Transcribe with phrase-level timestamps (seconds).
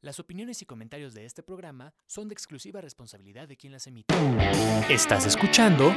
[0.00, 4.14] Las opiniones y comentarios de este programa son de exclusiva responsabilidad de quien las emite.
[4.88, 5.90] Estás escuchando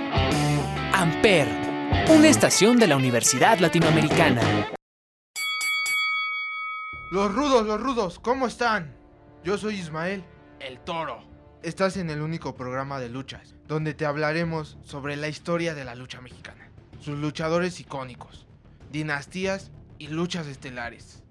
[0.92, 1.48] Amper,
[2.10, 4.72] una estación de la Universidad Latinoamericana.
[7.12, 8.98] Los rudos, los rudos, ¿cómo están?
[9.44, 10.24] Yo soy Ismael,
[10.60, 11.24] el toro.
[11.62, 15.94] Estás en el único programa de luchas, donde te hablaremos sobre la historia de la
[15.94, 18.48] lucha mexicana, sus luchadores icónicos,
[18.92, 21.22] dinastías y luchas estelares.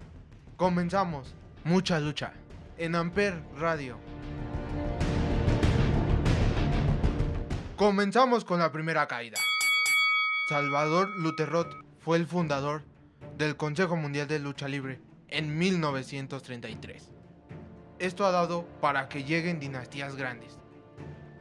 [0.55, 1.35] Comenzamos,
[1.65, 2.33] mucha lucha,
[2.77, 3.97] en Amper Radio.
[7.75, 9.37] Comenzamos con la primera caída.
[10.49, 12.83] Salvador Luterrot fue el fundador
[13.37, 14.99] del Consejo Mundial de Lucha Libre
[15.29, 17.11] en 1933.
[17.99, 20.59] Esto ha dado para que lleguen dinastías grandes.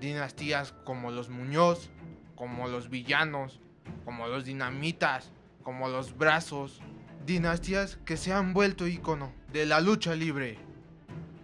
[0.01, 1.91] Dinastías como los Muñoz,
[2.37, 3.61] como los Villanos,
[4.05, 6.81] como los Dinamitas, como los Brazos.
[7.27, 10.70] Dinastías que se han vuelto ícono de la lucha libre.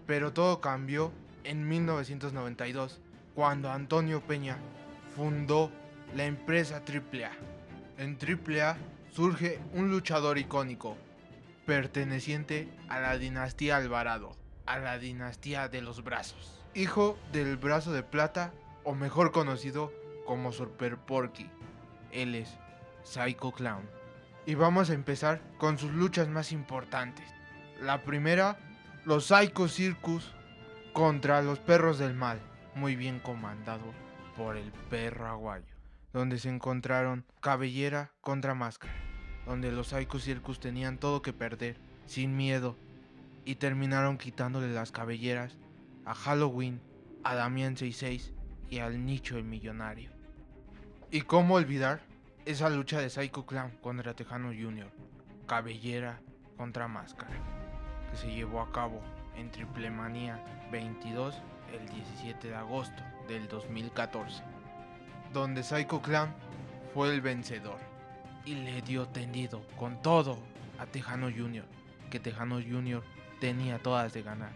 [0.06, 1.12] Pero todo cambió
[1.44, 3.00] en 1992,
[3.34, 4.58] cuando Antonio Peña
[5.14, 5.70] fundó
[6.14, 7.32] la empresa AAA.
[7.98, 8.76] En AAA
[9.10, 10.96] surge un luchador icónico,
[11.64, 16.62] perteneciente a la dinastía Alvarado, a la dinastía de los brazos.
[16.74, 18.52] Hijo del brazo de plata,
[18.84, 19.92] o mejor conocido
[20.26, 21.50] como Super Porky.
[22.12, 22.56] Él es
[23.02, 23.88] Psycho Clown.
[24.46, 27.26] Y vamos a empezar con sus luchas más importantes.
[27.80, 28.58] La primera,
[29.06, 30.34] los Psycho Circus
[30.92, 32.40] contra los perros del mal,
[32.74, 33.94] muy bien comandado
[34.36, 35.72] por el perro aguayo,
[36.12, 38.92] donde se encontraron cabellera contra máscara,
[39.46, 42.76] donde los Psycho Circus tenían todo que perder, sin miedo,
[43.44, 45.56] y terminaron quitándole las cabelleras
[46.04, 46.80] a Halloween,
[47.22, 48.32] a Damián 66
[48.70, 50.10] y al Nicho el Millonario.
[51.12, 52.00] ¿Y cómo olvidar
[52.44, 54.90] esa lucha de Psycho Clown contra Tejano Jr.,
[55.46, 56.20] cabellera
[56.56, 57.65] contra máscara,
[58.16, 59.00] que se llevó a cabo
[59.36, 61.34] en Triple Manía 22
[61.72, 64.42] el 17 de agosto del 2014,
[65.32, 66.30] donde Psycho Clown
[66.94, 67.78] fue el vencedor
[68.44, 70.38] y le dio tendido con todo
[70.78, 71.64] a Tejano Jr.,
[72.10, 73.02] que Tejano Jr.
[73.40, 74.52] tenía todas de ganar.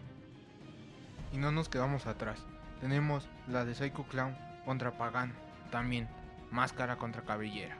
[1.33, 2.39] Y no nos quedamos atrás,
[2.81, 5.35] tenemos la de Psycho Clown contra Pagano,
[5.71, 6.09] también
[6.51, 7.77] máscara contra cabellera,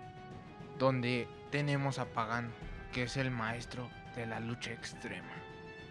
[0.79, 2.51] donde tenemos a Pagano,
[2.93, 5.33] que es el maestro de la lucha extrema,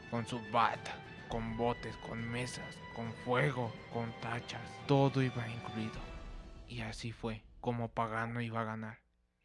[0.09, 0.91] con su bata,
[1.27, 5.99] con botes, con mesas, con fuego, con tachas, todo iba incluido.
[6.67, 8.99] Y así fue como Pagano iba a ganar,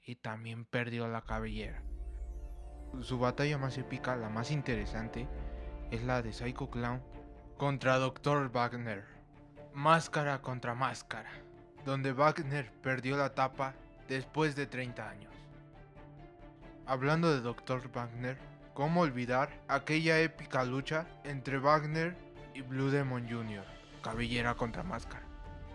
[0.04, 1.82] y también perdió la cabellera.
[3.00, 5.28] Su batalla más épica, la más interesante,
[5.90, 7.02] es la de Psycho Clown
[7.56, 8.50] contra Dr.
[8.50, 9.04] Wagner.
[9.72, 11.30] Máscara contra máscara,
[11.84, 13.74] donde Wagner perdió la tapa
[14.06, 15.32] después de 30 años.
[16.86, 17.90] Hablando de Dr.
[17.92, 18.38] Wagner,
[18.74, 22.16] ¿cómo olvidar aquella épica lucha entre Wagner
[22.54, 23.64] y Blue Demon Jr.,
[24.02, 25.24] cabellera contra máscara,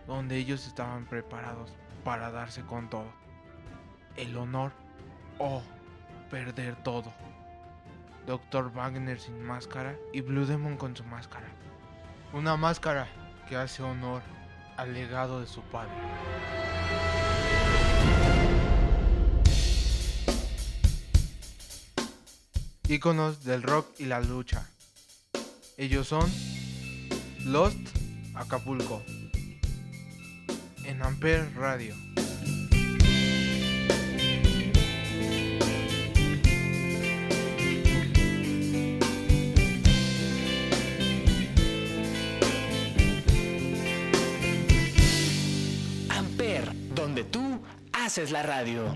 [0.05, 1.73] donde ellos estaban preparados
[2.03, 3.11] para darse con todo?
[4.17, 4.73] El honor
[5.37, 5.63] o
[6.29, 7.13] perder todo.
[8.27, 8.71] Dr.
[8.73, 11.47] Wagner sin máscara y Blue Demon con su máscara.
[12.33, 13.07] Una máscara
[13.47, 14.21] que hace honor
[14.77, 15.93] al legado de su padre.
[22.89, 24.67] Íconos del rock y la lucha.
[25.77, 26.27] Ellos son
[27.45, 27.77] Lost
[28.33, 29.03] Acapulco.
[30.85, 31.93] En Ampere Radio.
[46.09, 47.61] Amper, donde tú
[47.93, 48.95] haces la radio.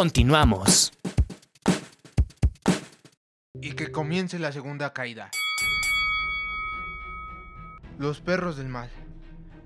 [0.00, 0.94] Continuamos.
[3.60, 5.30] Y que comience la segunda caída.
[7.98, 8.88] Los perros del mal.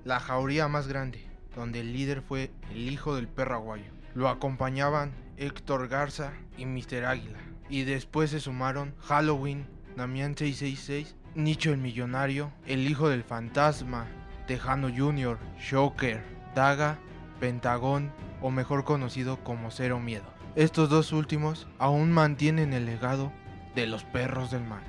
[0.03, 3.89] La jauría más grande, donde el líder fue el hijo del perro aguayo.
[4.13, 7.05] Lo acompañaban Héctor Garza y Mr.
[7.05, 7.39] Águila.
[7.69, 9.65] Y después se sumaron Halloween,
[9.95, 14.05] Damián 666, Nicho el Millonario, el hijo del fantasma,
[14.47, 16.21] Tejano Jr., Shocker,
[16.53, 16.99] Daga,
[17.39, 18.11] Pentagón
[18.45, 20.31] o mejor conocido como Cero Miedo.
[20.55, 23.31] Estos dos últimos aún mantienen el legado
[23.73, 24.83] de los perros del mal.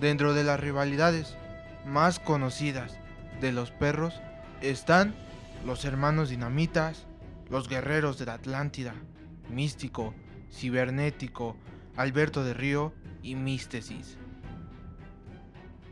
[0.00, 1.36] Dentro de las rivalidades
[1.84, 2.98] más conocidas
[3.42, 4.22] de los perros
[4.62, 5.14] están
[5.66, 7.06] los hermanos dinamitas,
[7.50, 8.94] los guerreros de la Atlántida,
[9.50, 10.14] Místico,
[10.50, 11.54] Cibernético,
[11.98, 14.16] Alberto de Río y Místesis.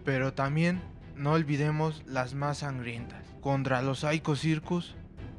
[0.06, 0.81] Pero también
[1.17, 4.97] no olvidemos las más sangrientas, contra los Psycho Circus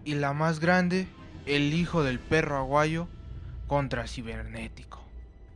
[0.07, 1.06] y la más grande,
[1.45, 3.09] el hijo del perro aguayo
[3.68, 5.04] contra Cibernético.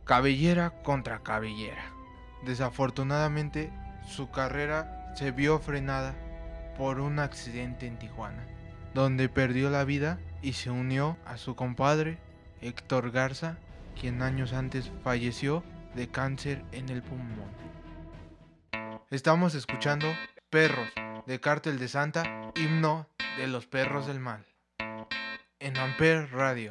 [0.04, 1.90] Cabellera contra cabellera.
[2.44, 3.72] Desafortunadamente,
[4.06, 6.14] su carrera se vio frenada
[6.76, 8.44] por un accidente en Tijuana,
[8.92, 12.18] donde perdió la vida y se unió a su compadre
[12.60, 13.56] Héctor Garza,
[13.98, 15.64] quien años antes falleció
[15.94, 17.48] de cáncer en el pulmón.
[19.08, 20.08] Estamos escuchando
[20.50, 20.90] Perros
[21.26, 24.46] de Cártel de Santa, himno de los perros del mal.
[25.58, 26.70] En Amper Radio.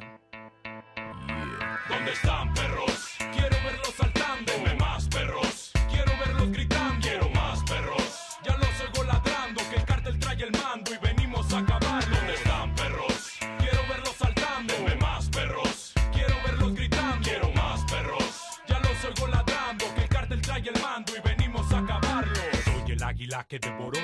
[1.88, 2.91] ¿Dónde están perros?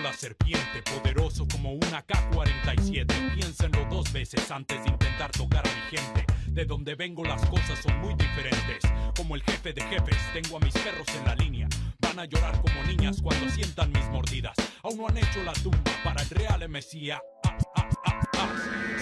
[0.08, 0.82] La serpiente.
[0.84, 3.34] Poderoso como una K-47.
[3.34, 6.24] Piénsenlo dos veces antes de intentar tocar a mi gente.
[6.46, 8.82] De donde vengo las cosas son muy diferentes.
[9.14, 11.68] Como el jefe de jefes, tengo a mis perros en la línea.
[12.00, 14.56] Van a llorar como niñas cuando sientan mis mordidas.
[14.82, 17.20] Aún no han hecho la tumba para el real Mesías.
[17.44, 18.54] Ah, ah, ah, ah.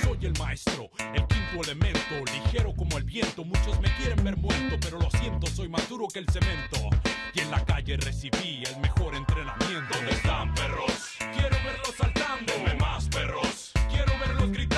[0.02, 3.44] Soy el maestro, el quinto elemento, ligero como el viento.
[3.44, 6.90] Muchos me quieren ver muerto, pero lo siento, soy más duro que el cemento.
[7.36, 9.94] Y en la calle recibí el mejor entrenamiento.
[9.94, 11.16] ¿Dónde están perros?
[11.18, 12.52] Quiero verlos saltando.
[12.54, 13.72] Deme más perros.
[13.90, 14.75] Quiero verlos gritando.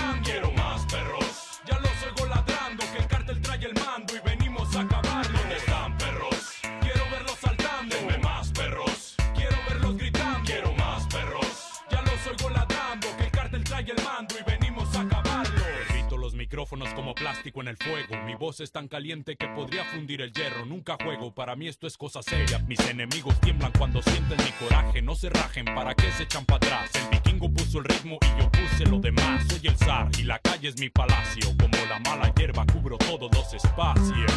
[16.69, 18.23] Micrófonos como plástico en el fuego.
[18.27, 20.67] Mi voz es tan caliente que podría fundir el hierro.
[20.67, 22.59] Nunca juego, para mí esto es cosa seria.
[22.59, 25.01] Mis enemigos tiemblan cuando sienten mi coraje.
[25.01, 26.91] No se rajen, ¿para qué se echan para atrás?
[26.95, 29.47] El vikingo puso el ritmo y yo puse lo demás.
[29.49, 31.57] Soy el zar y la calle es mi palacio.
[31.59, 34.33] Como la mala hierba cubro todos los espacios.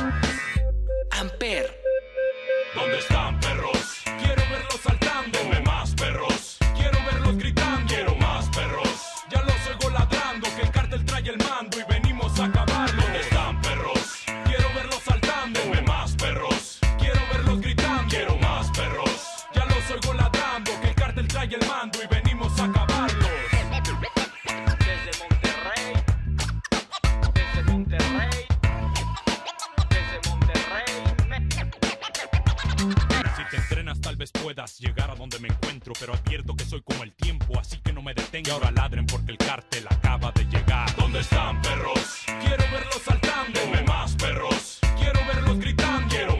[1.12, 1.81] Amper.
[2.74, 4.04] ¿Dónde están perros?
[4.06, 5.00] Quiero verlos saltando.
[36.31, 38.53] Advierto que soy como el tiempo, así que no me detenga.
[38.53, 40.88] Ahora ladren porque el cártel acaba de llegar.
[40.95, 42.23] ¿Dónde están perros?
[42.39, 43.59] Quiero verlos saltando.
[43.59, 44.79] Deme más perros.
[44.97, 46.07] Quiero verlos gritando.
[46.07, 46.30] Quiero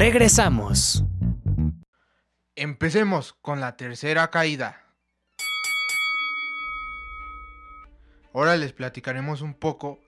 [0.00, 1.04] Regresamos.
[2.56, 4.82] Empecemos con la tercera caída.
[8.32, 10.00] Ahora les platicaremos un poco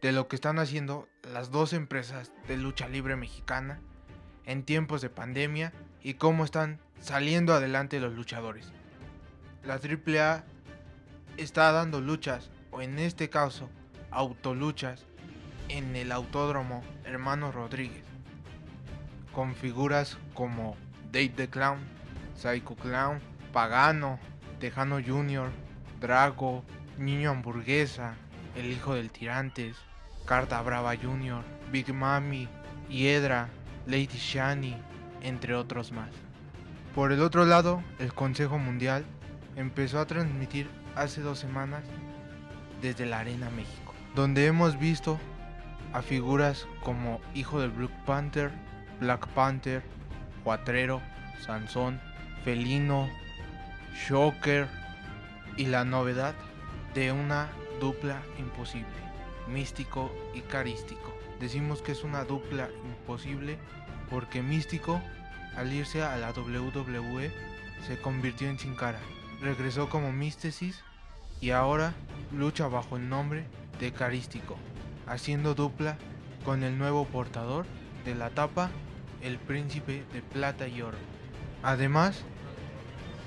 [0.00, 3.82] de lo que están haciendo las dos empresas de lucha libre mexicana
[4.46, 8.72] en tiempos de pandemia y cómo están saliendo adelante los luchadores.
[9.62, 10.42] La AAA
[11.36, 13.68] está dando luchas, o en este caso,
[14.10, 15.04] autoluchas,
[15.68, 18.07] en el Autódromo Hermano Rodríguez,
[19.38, 20.76] con figuras como
[21.12, 21.78] Dave the Clown,
[22.34, 23.20] Psycho Clown,
[23.52, 24.18] Pagano,
[24.58, 25.52] Tejano Jr.,
[26.00, 26.64] Drago,
[26.98, 28.16] Niño Hamburguesa,
[28.56, 29.76] El Hijo del Tirantes,
[30.24, 32.48] Carta Brava Jr., Big Mami,
[32.88, 33.48] Hiedra,
[33.86, 34.76] Lady Shani,
[35.22, 36.10] entre otros más.
[36.92, 39.04] Por el otro lado, el Consejo Mundial
[39.54, 41.84] empezó a transmitir hace dos semanas
[42.82, 45.16] desde la Arena México, donde hemos visto
[45.92, 48.50] a figuras como Hijo del Black Panther,
[49.00, 49.82] Black Panther,
[50.44, 51.00] Cuatrero,
[51.44, 52.00] Sansón,
[52.44, 53.08] Felino,
[53.94, 54.68] Shocker
[55.56, 56.34] y la novedad
[56.94, 57.48] de una
[57.80, 58.88] dupla imposible,
[59.48, 61.14] místico y carístico.
[61.40, 63.58] Decimos que es una dupla imposible
[64.10, 65.00] porque místico
[65.56, 67.30] al irse a la WWE
[67.86, 69.00] se convirtió en Sin Cara,
[69.40, 70.82] regresó como Místesis
[71.40, 71.94] y ahora
[72.32, 73.44] lucha bajo el nombre
[73.78, 74.56] de Carístico,
[75.06, 75.96] haciendo dupla
[76.44, 77.66] con el nuevo portador
[78.04, 78.70] de la tapa,
[79.22, 80.98] el príncipe de plata y oro.
[81.62, 82.22] Además,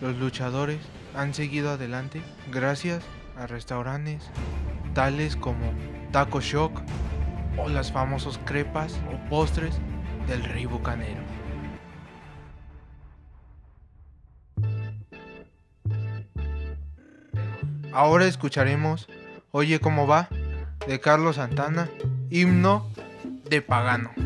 [0.01, 0.79] los luchadores
[1.15, 2.21] han seguido adelante
[2.51, 3.03] gracias
[3.37, 4.23] a restaurantes
[4.93, 5.73] tales como
[6.11, 6.81] Taco Shock
[7.57, 9.79] o las famosos crepas o postres
[10.27, 11.21] del Rey Bucanero.
[17.93, 19.07] Ahora escucharemos
[19.53, 20.29] Oye cómo va
[20.87, 21.89] de Carlos Santana,
[22.29, 22.87] himno
[23.49, 24.20] de Pagano.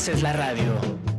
[0.00, 1.09] Haces la radio.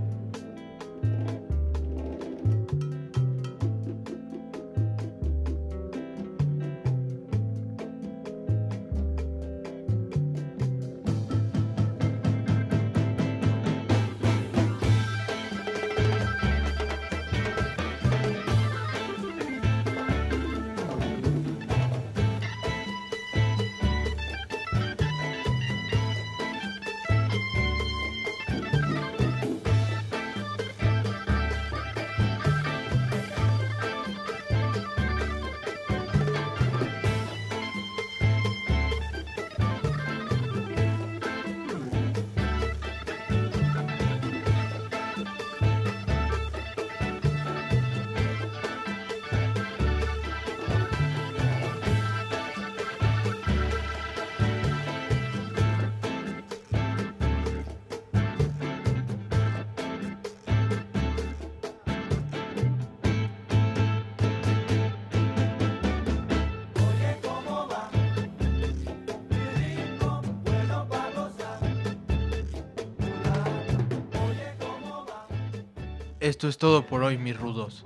[76.22, 77.84] Esto es todo por hoy, mis rudos.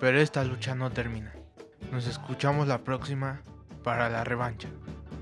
[0.00, 1.32] Pero esta lucha no termina.
[1.92, 3.42] Nos escuchamos la próxima
[3.84, 4.68] para la revancha.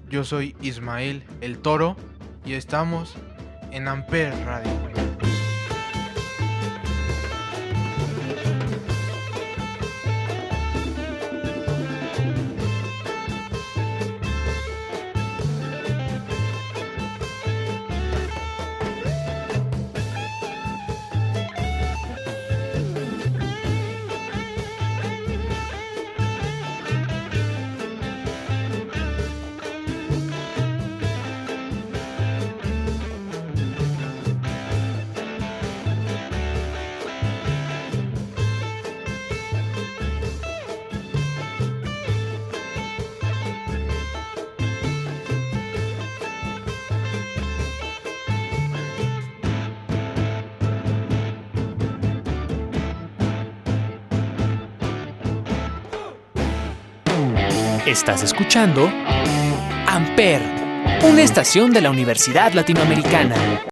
[0.09, 1.97] Yo soy Ismael el Toro
[2.47, 3.15] y estamos
[3.73, 4.73] en Amper Radio.
[57.91, 58.89] Estás escuchando
[59.89, 60.41] Amper,
[61.03, 63.70] una estación de la Universidad Latinoamericana.